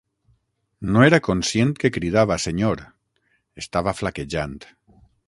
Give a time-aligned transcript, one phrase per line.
[0.95, 2.81] "No era conscient que cridava, senyor",
[3.65, 4.57] estava flaquejant.